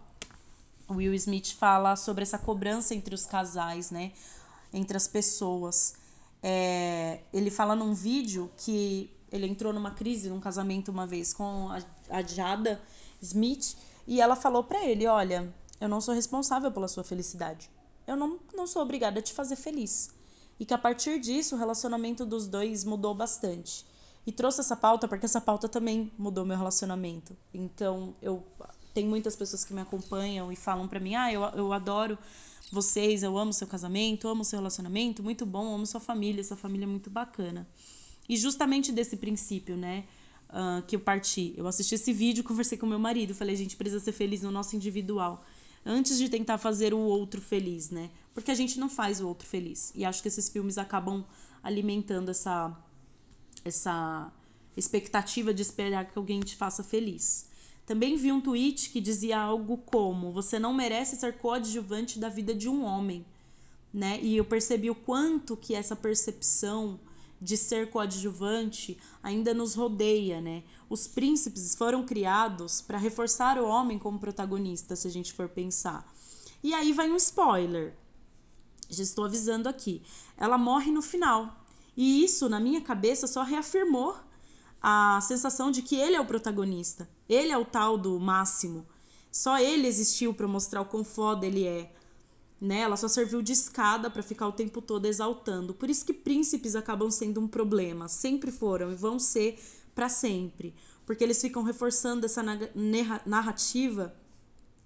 o 0.89 0.95
Will 0.95 1.15
Smith 1.15 1.55
fala 1.55 1.97
sobre 1.97 2.23
essa 2.23 2.39
cobrança 2.39 2.95
entre 2.95 3.15
os 3.15 3.27
casais, 3.27 3.91
né? 3.91 4.13
Entre 4.73 4.97
as 4.97 5.09
pessoas. 5.09 5.95
É, 6.43 7.21
ele 7.33 7.51
fala 7.51 7.75
num 7.75 7.95
vídeo 7.95 8.51
que 8.57 9.11
ele 9.35 9.49
entrou 9.49 9.73
numa 9.73 9.91
crise 9.91 10.31
num 10.31 10.39
casamento 10.39 10.93
uma 10.93 11.07
vez 11.07 11.33
com 11.35 11.69
a, 11.69 11.83
a 12.09 12.23
Jada 12.23 12.81
Smith 13.21 13.77
e 14.07 14.21
ela 14.21 14.37
falou 14.37 14.63
para 14.63 14.85
ele: 14.85 15.07
Olha, 15.09 15.53
eu 15.81 15.89
não 15.89 16.01
sou 16.01 16.15
responsável 16.15 16.71
pela 16.71 16.87
sua 16.87 17.03
felicidade. 17.03 17.69
Eu 18.07 18.17
não, 18.17 18.39
não 18.55 18.67
sou 18.67 18.83
obrigada 18.83 19.19
a 19.19 19.23
te 19.23 19.33
fazer 19.33 19.57
feliz. 19.57 20.11
E 20.61 20.65
que 20.65 20.73
a 20.73 20.79
partir 20.79 21.19
disso 21.19 21.57
o 21.57 21.59
relacionamento 21.59 22.25
dos 22.25 22.47
dois 22.47 22.85
mudou 22.85 23.13
bastante. 23.13 23.85
E 24.25 24.31
trouxe 24.31 24.61
essa 24.61 24.77
pauta 24.77 25.09
porque 25.09 25.27
essa 25.27 25.41
pauta 25.41 25.69
também 25.69 26.13
mudou 26.17 26.45
meu 26.45 26.57
relacionamento. 26.57 27.37
Então, 27.53 28.15
eu 28.23 28.43
tem 28.95 29.09
muitas 29.09 29.35
pessoas 29.35 29.65
que 29.65 29.75
me 29.75 29.81
acompanham 29.81 30.53
e 30.53 30.57
falam 30.57 30.87
para 30.87 31.01
mim: 31.01 31.17
"Ah, 31.17 31.33
eu, 31.33 31.43
eu 31.57 31.73
adoro 31.73 32.17
vocês, 32.71 33.25
eu 33.25 33.37
amo 33.37 33.53
seu 33.53 33.67
casamento, 33.67 34.29
amo 34.29 34.45
seu 34.45 34.61
relacionamento, 34.61 35.25
muito 35.25 35.45
bom, 35.45 35.75
amo 35.75 35.87
sua 35.87 36.01
família, 36.01 36.45
sua 36.45 36.57
família 36.57 36.85
é 36.85 36.89
muito 36.89 37.11
bacana". 37.11 37.67
E 38.29 38.37
justamente 38.37 38.91
desse 38.91 39.17
princípio, 39.17 39.77
né, 39.77 40.05
uh, 40.51 40.83
que 40.87 40.97
eu 40.97 41.01
parti. 41.01 41.55
Eu 41.57 41.67
assisti 41.67 41.95
esse 41.95 42.13
vídeo, 42.13 42.45
conversei 42.45 42.79
com 42.79 42.87
meu 42.87 42.99
marido, 42.99 43.35
falei: 43.35 43.57
"Gente, 43.57 43.77
precisa 43.77 44.03
ser 44.03 44.13
feliz 44.13 44.43
no 44.43 44.51
nosso 44.51 44.77
individual" 44.77 45.45
antes 45.85 46.19
de 46.19 46.29
tentar 46.29 46.59
fazer 46.59 46.95
o 46.95 46.99
outro 46.99 47.41
feliz, 47.41 47.91
né? 47.91 48.11
Porque 48.33 48.51
a 48.51 48.55
gente 48.55 48.79
não 48.79 48.89
faz 48.89 49.21
o 49.21 49.29
outro 49.29 49.47
feliz. 49.47 49.93
E 49.95 50.05
acho 50.05 50.23
que 50.23 50.29
esses 50.29 50.49
filmes 50.49 50.79
acabam 50.79 51.25
alimentando 51.63 52.31
essa 52.31 52.75
essa 53.65 54.31
expectativa 54.77 55.55
de 55.55 55.63
esperar 55.63 56.05
que 56.05 56.19
alguém 56.19 56.41
te 56.41 56.57
faça 56.57 56.83
feliz. 56.83 57.47
Também 57.87 58.17
vi 58.17 58.33
um 58.33 58.41
tweet 58.41 58.91
que 58.91 59.01
dizia 59.01 59.39
algo 59.39 59.79
como: 59.79 60.33
Você 60.33 60.59
não 60.59 60.73
merece 60.73 61.17
ser 61.17 61.35
coadjuvante 61.39 62.19
da 62.19 62.29
vida 62.29 62.55
de 62.55 62.69
um 62.69 62.85
homem. 62.85 63.25
Né? 63.93 64.19
E 64.21 64.37
eu 64.37 64.45
percebi 64.45 64.91
o 64.91 64.95
quanto 64.95 65.57
que 65.57 65.75
essa 65.75 65.95
percepção 65.95 66.99
de 67.45 67.59
ser 67.59 67.91
coadjuvante 67.91 68.99
ainda 69.23 69.53
nos 69.53 69.75
rodeia, 69.75 70.41
né? 70.41 70.65
Os 70.89 71.07
príncipes 71.07 71.75
foram 71.75 72.03
criados 72.03 72.81
para 72.81 72.97
reforçar 72.97 73.59
o 73.59 73.67
homem 73.67 73.99
como 73.99 74.19
protagonista, 74.19 74.97
se 74.97 75.07
a 75.07 75.11
gente 75.11 75.35
for 75.35 75.47
pensar. 75.47 76.11
E 76.63 76.73
aí 76.73 76.95
vai 76.95 77.11
um 77.11 77.17
spoiler. 77.17 77.95
Já 78.89 79.03
estou 79.03 79.27
avisando 79.27 79.69
aqui. 79.69 80.03
Ela 80.39 80.57
morre 80.57 80.91
no 80.91 81.03
final. 81.03 81.67
E 81.95 82.25
isso, 82.25 82.49
na 82.49 82.59
minha 82.59 82.81
cabeça, 82.81 83.27
só 83.27 83.43
reafirmou 83.43 84.17
a 84.81 85.21
sensação 85.21 85.71
de 85.71 85.83
que 85.83 85.97
ele 85.97 86.17
é 86.17 86.21
o 86.21 86.27
protagonista. 86.27 87.07
Ele 87.29 87.53
é 87.53 87.59
o 87.59 87.65
tal 87.67 87.99
do 87.99 88.19
máximo. 88.19 88.87
Só 89.31 89.59
ele 89.59 89.87
existiu 89.87 90.33
para 90.33 90.49
mostrar 90.49 90.81
o 90.81 90.87
quão 90.87 91.05
foda 91.05 91.47
ele 91.47 91.67
é. 91.67 91.93
Né? 92.65 92.79
Ela 92.79 92.97
só 92.97 93.09
serviu 93.09 93.43
de 93.43 93.53
escada 93.53 94.09
para 94.09 94.23
ficar 94.23 94.49
o 94.49 94.53
tempo 94.53 94.81
todo 94.81 95.05
exaltando. 95.05 95.75
Por 95.75 95.91
isso 95.91 96.03
que 96.03 96.15
príncipes 96.15 96.75
acabam 96.75 97.11
sendo 97.11 97.39
um 97.39 97.47
problema. 97.47 98.09
Sempre 98.09 98.51
foram 98.51 98.91
e 98.91 98.95
vão 98.95 99.19
ser 99.19 99.59
para 99.95 100.09
sempre. 100.09 100.75
Porque 101.05 101.23
eles 101.23 101.39
ficam 101.43 101.63
reforçando 101.63 102.25
essa 102.25 102.43
narrativa 103.27 104.15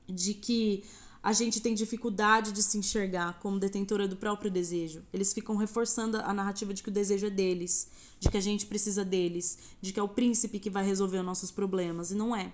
de 0.09 0.35
que 0.35 0.83
a 1.23 1.33
gente 1.33 1.61
tem 1.61 1.73
dificuldade 1.73 2.51
de 2.51 2.65
se 2.65 2.79
enxergar 2.79 3.39
como 3.39 3.61
detentora 3.61 4.09
do 4.09 4.17
próprio 4.17 4.51
desejo. 4.51 5.05
Eles 5.13 5.33
ficam 5.33 5.55
reforçando 5.55 6.17
a 6.17 6.35
narrativa 6.35 6.75
de 6.75 6.83
que 6.83 6.89
o 6.89 6.93
desejo 6.93 7.27
é 7.27 7.31
deles, 7.31 7.89
de 8.19 8.29
que 8.29 8.37
a 8.37 8.41
gente 8.41 8.67
precisa 8.67 9.05
deles, 9.05 9.57
de 9.81 9.93
que 9.93 10.01
é 10.01 10.03
o 10.03 10.09
príncipe 10.09 10.59
que 10.59 10.69
vai 10.69 10.85
resolver 10.85 11.19
os 11.19 11.25
nossos 11.25 11.53
problemas 11.53 12.11
e 12.11 12.17
não 12.17 12.35
é, 12.35 12.53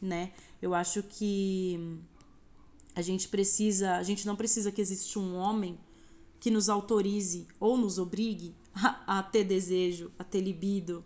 né? 0.00 0.32
Eu 0.62 0.72
acho 0.72 1.02
que 1.02 2.00
a 2.96 3.02
gente 3.02 3.28
precisa, 3.28 3.96
a 3.96 4.02
gente 4.02 4.26
não 4.26 4.34
precisa 4.34 4.72
que 4.72 4.80
exista 4.80 5.18
um 5.18 5.36
homem 5.36 5.78
que 6.40 6.50
nos 6.50 6.70
autorize 6.70 7.46
ou 7.60 7.76
nos 7.76 7.98
obrigue 7.98 8.54
a, 8.74 9.18
a 9.18 9.22
ter 9.22 9.44
desejo, 9.44 10.10
a 10.18 10.24
ter 10.24 10.40
libido. 10.40 11.04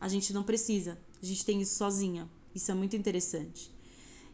A 0.00 0.08
gente 0.08 0.32
não 0.32 0.42
precisa. 0.42 0.98
A 1.22 1.26
gente 1.26 1.44
tem 1.44 1.60
isso 1.60 1.76
sozinha. 1.76 2.26
Isso 2.54 2.70
é 2.70 2.74
muito 2.74 2.96
interessante. 2.96 3.70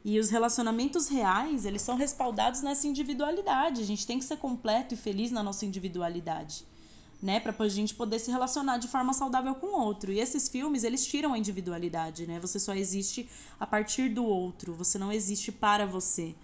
E 0.04 0.20
os 0.20 0.30
relacionamentos 0.30 1.08
reais, 1.08 1.64
eles 1.64 1.82
são 1.82 1.96
respaldados 1.96 2.62
nessa 2.62 2.86
individualidade. 2.86 3.80
A 3.82 3.84
gente 3.84 4.06
tem 4.06 4.20
que 4.20 4.24
ser 4.24 4.36
completo 4.36 4.94
e 4.94 4.96
feliz 4.96 5.32
na 5.32 5.42
nossa 5.42 5.66
individualidade, 5.66 6.64
né? 7.20 7.40
Para 7.40 7.56
a 7.58 7.68
gente 7.68 7.92
poder 7.94 8.20
se 8.20 8.30
relacionar 8.30 8.78
de 8.78 8.86
forma 8.86 9.12
saudável 9.12 9.56
com 9.56 9.66
o 9.66 9.80
outro. 9.80 10.12
E 10.12 10.20
esses 10.20 10.48
filmes, 10.48 10.84
eles 10.84 11.04
tiram 11.04 11.32
a 11.32 11.38
individualidade, 11.38 12.24
né? 12.24 12.38
Você 12.38 12.60
só 12.60 12.72
existe 12.72 13.28
a 13.58 13.66
partir 13.66 14.10
do 14.10 14.24
outro, 14.24 14.74
você 14.74 14.96
não 14.96 15.10
existe 15.10 15.50
para 15.50 15.86
você, 15.86 16.36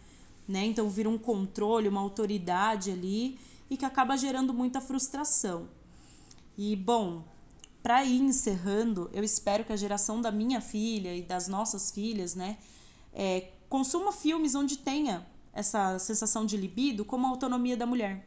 né? 0.51 0.67
Então 0.67 0.91
vira 0.91 1.09
um 1.09 1.17
controle, 1.17 1.89
uma 1.89 2.01
autoridade 2.01 2.91
ali 2.91 3.39
e 3.71 3.77
que 3.77 3.85
acaba 3.85 4.17
gerando 4.17 4.53
muita 4.53 4.81
frustração. 4.81 5.69
E 6.59 6.75
bom, 6.75 7.25
para 7.83 8.05
ir 8.05 8.21
encerrando, 8.21 9.09
eu 9.13 9.23
espero 9.23 9.65
que 9.65 9.73
a 9.73 9.77
geração 9.77 10.21
da 10.21 10.31
minha 10.31 10.61
filha 10.61 11.15
e 11.15 11.23
das 11.23 11.49
nossas 11.49 11.91
filhas, 11.91 12.35
né, 12.35 12.59
é, 13.15 13.53
consuma 13.69 14.13
filmes 14.13 14.55
onde 14.55 14.77
tenha 14.77 15.27
essa 15.53 15.99
sensação 15.99 16.45
de 16.45 16.57
libido 16.57 17.05
como 17.05 17.27
a 17.27 17.31
autonomia 17.31 17.77
da 17.77 17.87
mulher. 17.87 18.27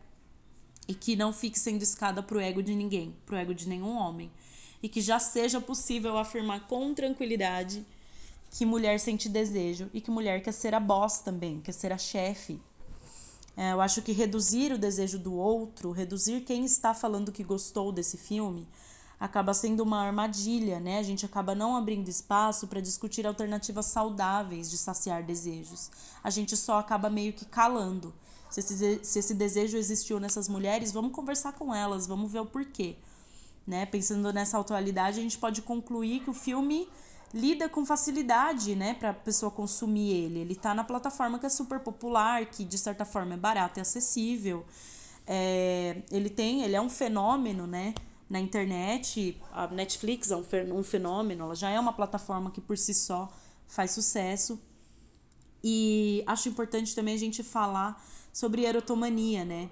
E 0.88 0.94
que 0.94 1.15
não 1.15 1.32
fique 1.32 1.60
sendo 1.60 1.82
escada 1.82 2.24
pro 2.24 2.39
ego 2.39 2.63
de 2.63 2.74
ninguém, 2.74 3.15
pro 3.25 3.36
ego 3.36 3.53
de 3.53 3.68
nenhum 3.68 3.96
homem. 3.96 4.32
E 4.82 4.89
que 4.89 5.01
já 5.01 5.20
seja 5.20 5.62
possível 5.62 6.18
afirmar 6.18 6.68
com 6.68 6.94
tranquilidade 6.94 7.86
que 8.53 8.67
mulher 8.67 9.00
sente 9.00 9.27
desejo 9.27 9.89
e 9.91 10.00
que 10.00 10.12
mulher 10.12 10.43
quer 10.43 10.51
ser 10.51 10.75
a 10.75 10.79
boss 10.79 11.17
também, 11.19 11.60
quer 11.60 11.72
ser 11.72 11.91
a 11.91 11.98
chefe. 11.98 12.62
É, 13.57 13.74
eu 13.74 13.81
acho 13.81 14.03
que 14.03 14.12
reduzir 14.12 14.72
o 14.72 14.77
desejo 14.77 15.17
do 15.17 15.33
outro, 15.33 15.91
reduzir 15.91 16.41
quem 16.41 16.63
está 16.63 16.93
falando 16.93 17.31
que 17.31 17.43
gostou 17.43 17.91
desse 17.91 18.15
filme, 18.15 18.67
acaba 19.19 19.55
sendo 19.55 19.81
uma 19.81 20.05
armadilha, 20.05 20.79
né? 20.79 21.00
A 21.00 21.03
gente 21.03 21.25
acaba 21.25 21.55
não 21.55 21.75
abrindo 21.75 22.10
espaço 22.10 22.67
para 22.67 22.79
discutir 22.79 23.25
alternativas 23.25 23.88
saudáveis 23.88 24.69
de 24.69 24.77
saciar 24.77 25.24
desejos. 25.24 25.89
A 26.24 26.29
gente 26.29 26.55
só 26.55 26.77
acaba 26.77 27.10
meio 27.10 27.33
que 27.33 27.45
calando. 27.45 28.13
Se 28.51 28.60
esse, 28.60 29.00
se 29.03 29.19
esse 29.19 29.33
desejo 29.33 29.77
existiu 29.77 30.19
nessas 30.19 30.48
mulheres, 30.48 30.91
vamos 30.91 31.12
conversar 31.12 31.53
com 31.53 31.74
elas, 31.74 32.05
vamos 32.05 32.31
ver 32.31 32.41
o 32.41 32.45
porquê. 32.45 32.98
Né? 33.65 33.88
Pensando 33.88 34.31
nessa 34.31 34.60
atualidade, 34.60 35.19
a 35.19 35.24
gente 35.24 35.39
pode 35.39 35.63
concluir 35.63 36.19
que 36.19 36.29
o 36.29 36.33
filme 36.33 36.88
lida 37.33 37.67
com 37.67 37.85
facilidade, 37.85 38.75
né, 38.75 38.93
para 38.93 39.09
a 39.09 39.13
pessoa 39.13 39.51
consumir 39.51 40.11
ele. 40.11 40.39
Ele 40.39 40.53
está 40.53 40.73
na 40.73 40.83
plataforma 40.83 41.39
que 41.39 41.45
é 41.45 41.49
super 41.49 41.79
popular, 41.79 42.45
que 42.45 42.63
de 42.63 42.77
certa 42.77 43.05
forma 43.05 43.33
é 43.33 43.37
barato 43.37 43.79
e 43.79 43.81
acessível. 43.81 44.65
É, 45.25 46.03
ele 46.11 46.29
tem, 46.29 46.63
ele 46.63 46.75
é 46.75 46.81
um 46.81 46.89
fenômeno, 46.89 47.65
né, 47.65 47.95
na 48.29 48.39
internet. 48.39 49.41
A 49.51 49.67
Netflix 49.67 50.29
é 50.31 50.35
um 50.37 50.83
fenômeno, 50.83 51.45
ela 51.45 51.55
já 51.55 51.69
é 51.69 51.79
uma 51.79 51.93
plataforma 51.93 52.51
que 52.51 52.61
por 52.61 52.77
si 52.77 52.93
só 52.93 53.31
faz 53.67 53.91
sucesso. 53.91 54.61
E 55.63 56.23
acho 56.27 56.49
importante 56.49 56.93
também 56.93 57.15
a 57.15 57.19
gente 57.19 57.41
falar 57.41 58.03
sobre 58.31 58.65
erotomania, 58.65 59.45
né? 59.45 59.71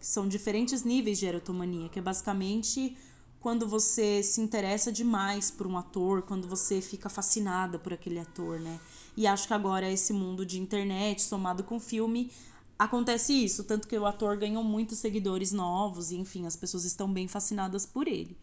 São 0.00 0.28
diferentes 0.28 0.84
níveis 0.84 1.18
de 1.18 1.26
erotomania, 1.26 1.88
que 1.88 1.98
é 1.98 2.02
basicamente 2.02 2.96
quando 3.42 3.66
você 3.66 4.22
se 4.22 4.40
interessa 4.40 4.92
demais 4.92 5.50
por 5.50 5.66
um 5.66 5.76
ator, 5.76 6.22
quando 6.22 6.46
você 6.46 6.80
fica 6.80 7.08
fascinada 7.08 7.76
por 7.76 7.92
aquele 7.92 8.20
ator, 8.20 8.60
né? 8.60 8.78
E 9.16 9.26
acho 9.26 9.48
que 9.48 9.52
agora 9.52 9.90
esse 9.90 10.12
mundo 10.12 10.46
de 10.46 10.60
internet 10.60 11.20
somado 11.20 11.64
com 11.64 11.80
filme 11.80 12.30
acontece 12.78 13.32
isso, 13.32 13.64
tanto 13.64 13.88
que 13.88 13.98
o 13.98 14.06
ator 14.06 14.36
ganhou 14.36 14.62
muitos 14.62 14.98
seguidores 14.98 15.50
novos 15.50 16.12
e 16.12 16.16
enfim, 16.16 16.46
as 16.46 16.54
pessoas 16.54 16.84
estão 16.84 17.12
bem 17.12 17.26
fascinadas 17.26 17.84
por 17.84 18.06
ele. 18.06 18.36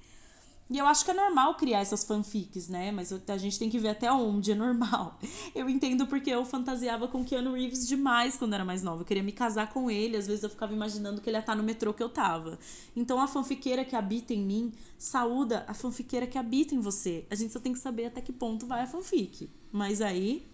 E 0.70 0.78
eu 0.78 0.86
acho 0.86 1.04
que 1.04 1.10
é 1.10 1.14
normal 1.16 1.56
criar 1.56 1.80
essas 1.80 2.04
fanfics, 2.04 2.70
né? 2.70 2.92
Mas 2.92 3.12
a 3.12 3.38
gente 3.38 3.58
tem 3.58 3.72
que 3.72 3.80
ver 3.80 3.90
até 3.90 4.12
onde 4.12 4.52
é 4.52 4.56
normal. 4.56 5.18
Eu 5.56 5.68
entendo 5.68 6.06
porque 6.06 6.30
eu 6.30 6.46
fantasiava 6.46 7.08
com 7.08 7.26
Keanu 7.26 7.54
Reeves 7.54 7.88
demais 7.88 8.38
quando 8.38 8.54
era 8.54 8.64
mais 8.64 8.84
nova. 8.84 9.02
Eu 9.02 9.06
queria 9.06 9.24
me 9.24 9.32
casar 9.32 9.74
com 9.74 9.90
ele, 9.90 10.16
às 10.16 10.28
vezes 10.28 10.44
eu 10.44 10.50
ficava 10.50 10.72
imaginando 10.72 11.22
que 11.22 11.30
ele 11.30 11.38
ia 11.38 11.40
estar 11.40 11.56
no 11.56 11.64
metrô 11.64 11.92
que 11.92 12.04
eu 12.04 12.10
tava. 12.10 12.60
Então 12.96 13.20
a 13.20 13.28
fanfiqueira 13.28 13.84
que 13.84 13.96
habita 13.96 14.32
em 14.32 14.42
mim 14.42 14.72
saúda 14.98 15.66
a 15.68 15.74
fanfiqueira 15.74 16.28
que 16.28 16.38
habita 16.38 16.76
em 16.76 16.80
você. 16.80 17.26
A 17.32 17.36
gente 17.36 17.52
só 17.52 17.60
tem 17.60 17.74
que 17.74 17.80
saber 17.80 18.06
até 18.06 18.22
que 18.22 18.32
ponto 18.32 18.68
vai 18.68 18.84
a 18.84 18.88
fanfic. 18.88 19.50
Mas 19.72 20.02
aí 20.02 20.46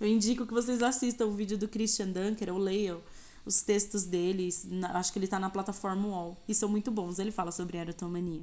eu 0.00 0.06
indico 0.06 0.46
que 0.46 0.54
vocês 0.54 0.82
assistam 0.82 1.26
o 1.26 1.32
vídeo 1.32 1.58
do 1.58 1.68
Christian 1.68 2.08
Dunker, 2.08 2.52
ou 2.52 2.58
leiam 2.58 3.00
os 3.44 3.62
textos 3.62 4.04
dele. 4.04 4.48
Acho 4.94 5.12
que 5.12 5.18
ele 5.18 5.26
tá 5.26 5.38
na 5.38 5.50
plataforma 5.50 6.08
UOL. 6.08 6.38
E 6.48 6.54
são 6.54 6.68
muito 6.68 6.90
bons. 6.90 7.18
Ele 7.18 7.30
fala 7.30 7.52
sobre 7.52 7.76
erotomania. 7.76 8.42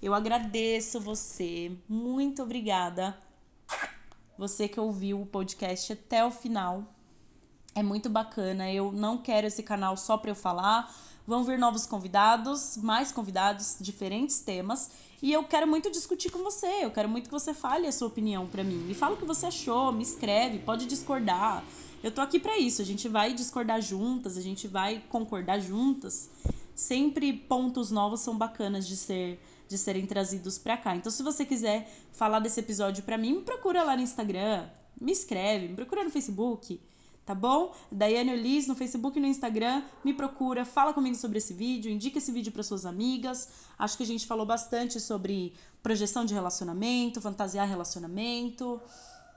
Eu 0.00 0.14
agradeço 0.14 1.00
você. 1.00 1.72
Muito 1.88 2.42
obrigada. 2.42 3.18
Você 4.38 4.68
que 4.68 4.78
ouviu 4.78 5.20
o 5.20 5.26
podcast 5.26 5.92
até 5.92 6.24
o 6.24 6.30
final. 6.30 6.84
É 7.74 7.82
muito 7.82 8.08
bacana. 8.08 8.72
Eu 8.72 8.92
não 8.92 9.18
quero 9.18 9.48
esse 9.48 9.62
canal 9.64 9.96
só 9.96 10.16
para 10.16 10.30
eu 10.30 10.36
falar. 10.36 10.94
Vão 11.26 11.42
vir 11.42 11.58
novos 11.58 11.84
convidados, 11.84 12.76
mais 12.76 13.10
convidados, 13.10 13.76
diferentes 13.80 14.40
temas. 14.40 14.90
E 15.20 15.32
eu 15.32 15.42
quero 15.42 15.66
muito 15.66 15.90
discutir 15.90 16.30
com 16.30 16.44
você. 16.44 16.84
Eu 16.84 16.92
quero 16.92 17.08
muito 17.08 17.24
que 17.24 17.32
você 17.32 17.52
fale 17.52 17.88
a 17.88 17.92
sua 17.92 18.06
opinião 18.06 18.46
para 18.46 18.62
mim. 18.62 18.76
Me 18.76 18.94
fala 18.94 19.14
o 19.14 19.18
que 19.18 19.24
você 19.24 19.46
achou, 19.46 19.90
me 19.90 20.04
escreve, 20.04 20.60
pode 20.60 20.86
discordar. 20.86 21.64
Eu 22.04 22.12
tô 22.12 22.20
aqui 22.20 22.38
para 22.38 22.56
isso. 22.56 22.80
A 22.80 22.84
gente 22.84 23.08
vai 23.08 23.34
discordar 23.34 23.82
juntas, 23.82 24.38
a 24.38 24.40
gente 24.40 24.68
vai 24.68 25.02
concordar 25.08 25.58
juntas. 25.58 26.30
Sempre 26.72 27.32
pontos 27.32 27.90
novos 27.90 28.20
são 28.20 28.38
bacanas 28.38 28.86
de 28.86 28.96
ser 28.96 29.40
de 29.68 29.76
serem 29.76 30.06
trazidos 30.06 30.58
para 30.58 30.76
cá. 30.76 30.96
Então, 30.96 31.12
se 31.12 31.22
você 31.22 31.44
quiser 31.44 31.88
falar 32.12 32.40
desse 32.40 32.58
episódio 32.58 33.04
para 33.04 33.18
mim, 33.18 33.34
me 33.34 33.42
procura 33.42 33.82
lá 33.82 33.94
no 33.94 34.02
Instagram, 34.02 34.68
me 35.00 35.12
escreve, 35.12 35.68
me 35.68 35.74
procura 35.74 36.02
no 36.02 36.10
Facebook, 36.10 36.80
tá 37.24 37.34
bom? 37.34 37.74
Daiane 37.92 38.34
Liz 38.36 38.66
no 38.66 38.74
Facebook 38.74 39.18
e 39.18 39.20
no 39.20 39.26
Instagram, 39.26 39.82
me 40.02 40.14
procura, 40.14 40.64
fala 40.64 40.94
comigo 40.94 41.14
sobre 41.14 41.36
esse 41.36 41.52
vídeo, 41.52 41.90
indica 41.90 42.16
esse 42.16 42.32
vídeo 42.32 42.50
para 42.50 42.62
suas 42.62 42.86
amigas. 42.86 43.48
Acho 43.78 43.98
que 43.98 44.02
a 44.02 44.06
gente 44.06 44.26
falou 44.26 44.46
bastante 44.46 44.98
sobre 44.98 45.52
projeção 45.82 46.24
de 46.24 46.32
relacionamento, 46.32 47.20
fantasiar 47.20 47.68
relacionamento 47.68 48.80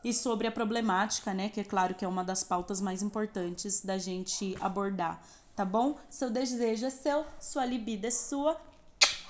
e 0.04 0.14
sobre 0.14 0.48
a 0.48 0.52
problemática, 0.52 1.34
né, 1.34 1.50
que 1.50 1.60
é 1.60 1.64
claro 1.64 1.94
que 1.94 2.06
é 2.06 2.08
uma 2.08 2.24
das 2.24 2.44
pautas 2.44 2.80
mais 2.82 3.04
importantes 3.04 3.84
da 3.84 3.98
gente 3.98 4.56
abordar, 4.60 5.22
tá 5.56 5.66
bom? 5.66 5.98
Seu 6.10 6.30
desejo 6.30 6.86
é 6.86 6.90
seu, 6.90 7.26
sua 7.40 7.66
libido 7.66 8.08
é 8.08 8.12
sua, 8.12 8.60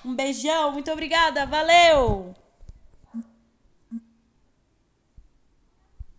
um 0.04 0.14
beijão, 0.14 0.72
muito 0.72 0.90
obrigada, 0.90 1.46
valeu! 1.46 2.34